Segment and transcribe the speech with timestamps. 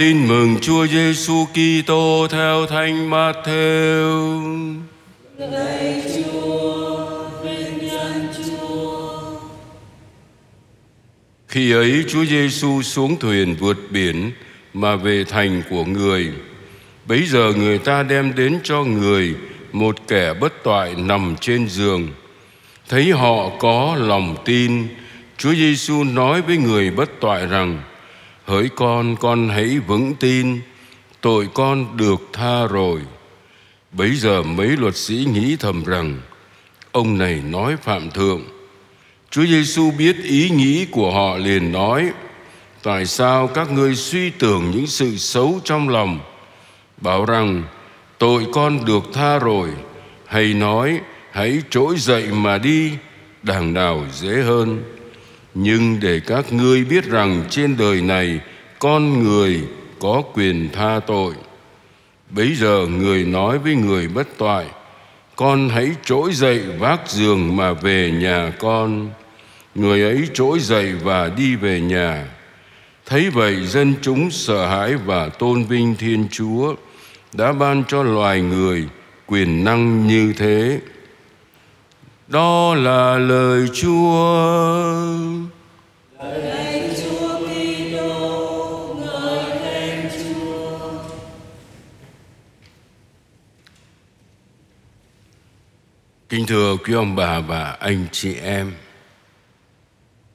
[0.00, 4.74] Tin mừng Chúa Giêsu Kitô theo Thánh Matthew.
[5.38, 7.06] Lạy Chúa,
[7.42, 9.10] vinh danh Chúa.
[11.48, 14.30] Khi ấy Chúa Giêsu xuống thuyền vượt biển
[14.74, 16.28] mà về thành của người.
[17.06, 19.34] Bấy giờ người ta đem đến cho người
[19.72, 22.08] một kẻ bất toại nằm trên giường.
[22.88, 24.88] Thấy họ có lòng tin,
[25.36, 27.82] Chúa Giêsu nói với người bất toại rằng:
[28.44, 30.60] Hỡi con, con hãy vững tin,
[31.20, 33.00] tội con được tha rồi.
[33.92, 36.20] Bấy giờ mấy luật sĩ nghĩ thầm rằng
[36.92, 38.42] ông này nói phạm thượng.
[39.30, 42.10] Chúa Giêsu biết ý nghĩ của họ liền nói:
[42.82, 46.20] Tại sao các ngươi suy tưởng những sự xấu trong lòng?
[46.96, 47.62] Bảo rằng
[48.18, 49.68] tội con được tha rồi,
[50.26, 52.92] hay nói hãy trỗi dậy mà đi,
[53.42, 54.82] đàng nào dễ hơn
[55.54, 58.40] nhưng để các ngươi biết rằng trên đời này
[58.78, 59.60] con người
[60.00, 61.34] có quyền tha tội.
[62.30, 64.66] Bấy giờ người nói với người bất toại,
[65.36, 69.10] con hãy trỗi dậy vác giường mà về nhà con.
[69.74, 72.26] Người ấy trỗi dậy và đi về nhà.
[73.06, 76.74] Thấy vậy, dân chúng sợ hãi và tôn vinh thiên chúa
[77.32, 78.88] đã ban cho loài người
[79.26, 80.78] quyền năng như thế
[82.30, 84.42] đó là lời Chúa.
[86.18, 90.78] Lời Chúa Kitô, ngợi khen Chúa.
[96.28, 98.72] Kính thưa quý ông bà và anh chị em,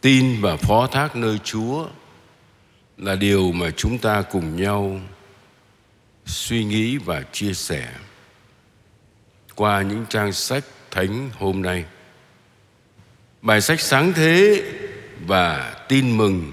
[0.00, 1.86] tin và phó thác nơi Chúa
[2.96, 5.00] là điều mà chúng ta cùng nhau
[6.26, 7.88] suy nghĩ và chia sẻ
[9.54, 11.84] qua những trang sách thánh hôm nay.
[13.42, 14.62] Bài sách sáng thế
[15.26, 16.52] và tin mừng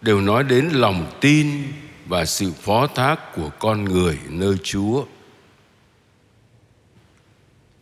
[0.00, 1.72] đều nói đến lòng tin
[2.06, 5.04] và sự phó thác của con người nơi Chúa.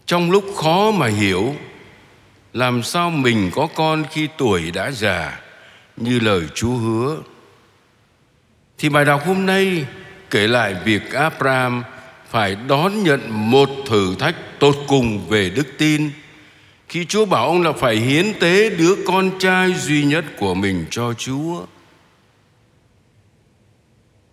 [0.06, 1.54] Trong lúc khó mà hiểu,
[2.52, 5.40] làm sao mình có con khi tuổi đã già,
[5.96, 7.22] như lời Chúa hứa
[8.78, 9.86] thì bài đọc hôm nay
[10.30, 11.84] kể lại việc Abraham
[12.28, 16.10] phải đón nhận một thử thách tột cùng về đức tin,
[16.88, 20.84] khi Chúa bảo ông là phải hiến tế đứa con trai duy nhất của mình
[20.90, 21.66] cho Chúa.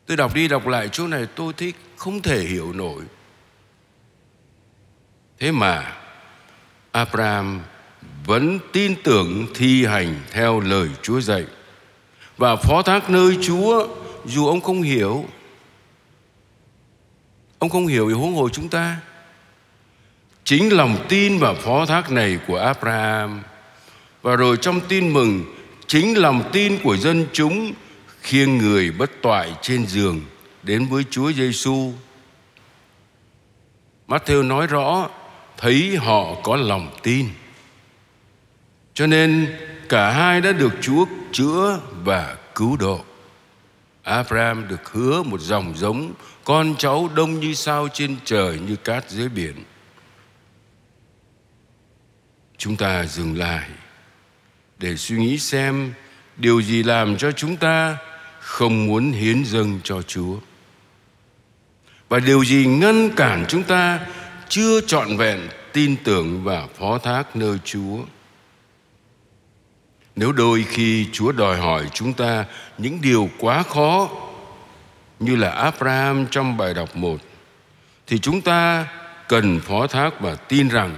[0.06, 3.04] Tôi đọc đi đọc lại chỗ này, tôi thích không thể hiểu nổi.
[5.40, 5.94] Thế mà,
[6.92, 7.62] Abraham
[8.26, 11.46] vẫn tin tưởng thi hành theo lời Chúa dạy
[12.38, 13.88] và phó thác nơi Chúa,
[14.26, 15.26] dù ông không hiểu
[17.64, 18.98] Ông không hiểu về huống hồ chúng ta.
[20.44, 23.42] Chính lòng tin và phó thác này của Abraham,
[24.22, 25.44] Và rồi trong tin mừng,
[25.88, 27.74] Chính lòng tin của dân chúng
[28.22, 30.22] Khiêng người bất toại trên giường
[30.64, 31.92] Đến với Chúa Giêsu.
[34.08, 35.10] Matthew nói rõ,
[35.58, 37.30] Thấy họ có lòng tin.
[38.94, 39.58] Cho nên
[39.90, 43.02] cả hai đã được Chúa chữa và cứu độ.
[44.04, 49.10] Abraham được hứa một dòng giống, con cháu đông như sao trên trời như cát
[49.10, 49.56] dưới biển.
[52.58, 53.70] Chúng ta dừng lại
[54.78, 55.94] để suy nghĩ xem
[56.38, 57.98] điều gì làm cho chúng ta
[58.40, 60.36] không muốn hiến dâng cho chúa.
[62.10, 64.00] Và điều gì ngăn cản chúng ta
[64.50, 65.40] chưa trọn vẹn
[65.74, 68.00] tin tưởng và phó thác nơi chúa
[70.16, 72.46] nếu đôi khi chúa đòi hỏi chúng ta
[72.78, 74.10] những điều quá khó
[75.20, 77.18] như là Abraham trong bài đọc một,
[78.08, 78.88] thì chúng ta
[79.28, 80.96] cần phó thác và tin rằng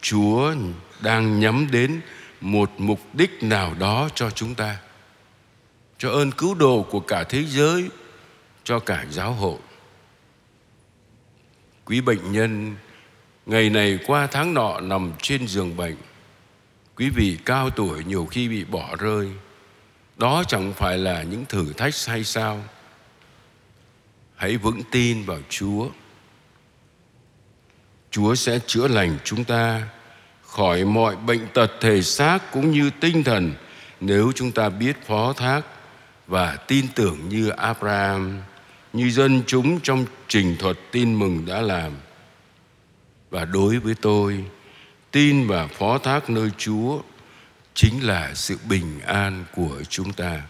[0.00, 0.54] Chúa
[1.00, 2.00] đang nhắm đến
[2.40, 4.76] một mục đích nào đó cho chúng ta.
[5.98, 7.88] Cho ơn cứu độ của cả thế giới,
[8.64, 9.58] cho cả giáo hội.
[11.84, 12.76] Quý bệnh nhân
[13.46, 15.96] ngày này qua tháng nọ nằm trên giường bệnh.
[16.98, 19.28] Quý vị cao tuổi nhiều khi bị bỏ rơi.
[20.16, 22.62] Đó chẳng phải là những thử thách hay sao?
[24.38, 25.88] hãy vững tin vào Chúa.
[28.10, 29.88] Chúa sẽ chữa lành chúng ta
[30.42, 33.52] khỏi mọi bệnh tật thể xác cũng như tinh thần
[34.00, 35.62] nếu chúng ta biết phó thác
[36.26, 38.40] và tin tưởng như Abraham,
[38.92, 41.92] như dân chúng trong trình thuật tin mừng đã làm.
[43.30, 44.44] Và đối với tôi,
[45.10, 47.00] tin và phó thác nơi Chúa
[47.74, 50.42] chính là sự bình an của chúng ta.